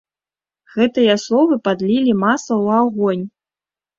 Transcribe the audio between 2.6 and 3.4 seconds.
ў агонь.